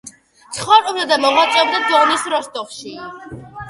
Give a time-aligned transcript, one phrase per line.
[0.57, 2.99] ცხოვრობდა და მოღვაწეობდა დონის როსტოვში.